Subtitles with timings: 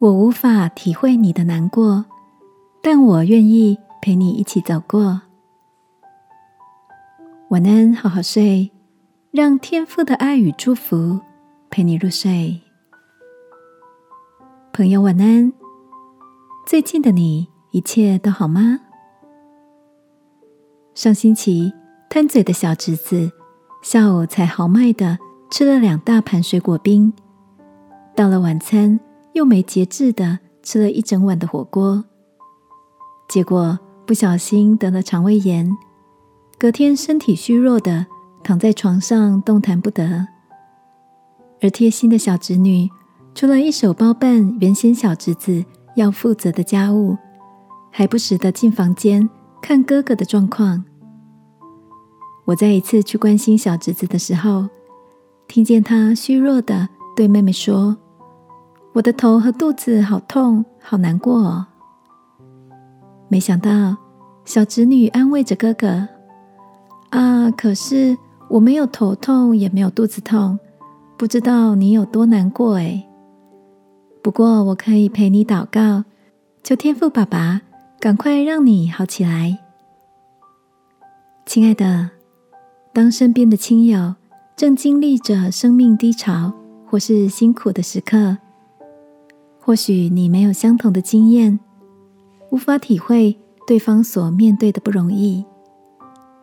[0.00, 2.06] 我无法体会你的难过，
[2.80, 5.20] 但我愿意陪你一起走过。
[7.50, 8.70] 晚安，好好睡，
[9.30, 11.20] 让天父的爱与祝福
[11.68, 12.62] 陪你入睡。
[14.72, 15.52] 朋友，晚安。
[16.66, 18.80] 最近的你一切都好吗？
[20.94, 21.74] 上星期
[22.08, 23.30] 贪嘴的小侄子
[23.82, 25.18] 下午才豪迈的
[25.50, 27.12] 吃了两大盘水果冰，
[28.16, 28.98] 到了晚餐。
[29.32, 32.04] 又没节制的吃了一整碗的火锅，
[33.28, 35.70] 结果不小心得了肠胃炎，
[36.58, 38.06] 隔天身体虚弱的
[38.42, 40.26] 躺在床上动弹不得。
[41.62, 42.90] 而贴心的小侄女，
[43.34, 47.16] 除了一手包办原先小侄子要负责的家务，
[47.90, 49.28] 还不时的进房间
[49.62, 50.84] 看哥哥的状况。
[52.46, 54.68] 我在一次去关心小侄子的时候，
[55.46, 57.96] 听见他虚弱的对妹妹说。
[58.92, 61.66] 我的头和肚子好痛，好难过哦。
[63.28, 63.96] 没想到
[64.44, 66.08] 小侄女安慰着哥哥
[67.10, 68.18] ：“啊，可是
[68.48, 70.58] 我没有头痛，也没有肚子痛，
[71.16, 73.06] 不知道你有多难过哎。
[74.22, 76.04] 不过我可以陪你祷告，
[76.64, 77.62] 求天父爸爸
[78.00, 79.56] 赶快让你好起来。
[81.46, 82.10] 亲爱的，
[82.92, 84.16] 当身边的亲友
[84.56, 86.52] 正经历着生命低潮
[86.86, 88.38] 或是辛苦的时刻。”
[89.70, 91.60] 或许你没有相同的经验，
[92.50, 95.44] 无法体会对方所面对的不容易，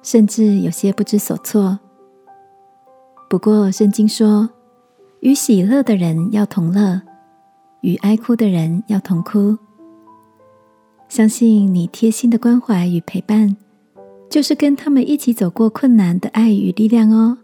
[0.02, 1.78] 甚至有些不知所措。
[3.30, 4.50] 不过，圣经说
[5.20, 7.02] ：“与喜乐的人要同乐，
[7.82, 9.58] 与哀哭的人要同哭。”
[11.10, 13.58] 相信你贴心的关怀与陪伴，
[14.30, 17.38] 就是跟他们一起走过困难的爱与力量哦。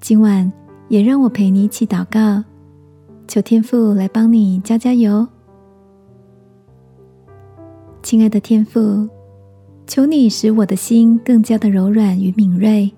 [0.00, 0.52] 今晚
[0.88, 2.44] 也让我陪你一起祷告。
[3.28, 5.28] 求天父来帮你加加油，
[8.02, 9.06] 亲爱的天父，
[9.86, 12.90] 求你使我的心更加的柔软与敏锐，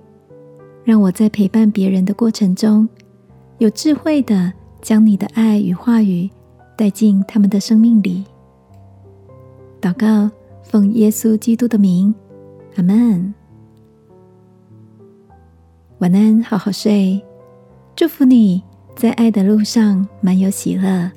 [0.85, 2.89] 让我在陪伴别人的过程中，
[3.59, 6.31] 有智慧的将你的爱与话语
[6.77, 8.25] 带进他们的生命里。
[9.81, 10.31] 祷告，
[10.63, 12.15] 奉耶稣基督的名，
[12.77, 13.35] 阿门。
[15.99, 17.21] 晚安，好好睡，
[17.97, 18.63] 祝福你。
[19.01, 21.11] 在爱的路上，满有喜乐。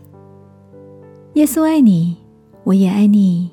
[1.33, 2.15] 耶稣爱你，
[2.63, 3.49] 我也爱你。